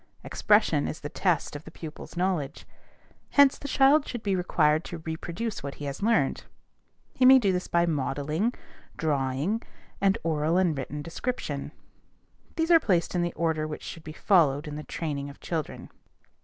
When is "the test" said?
1.01-1.55